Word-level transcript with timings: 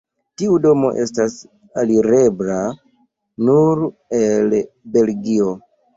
Tiu 0.41 0.53
domo 0.61 0.87
estas 1.03 1.35
alirebla 1.83 2.57
nur 3.51 3.85
el 4.23 4.57
Belgio. 4.97 5.55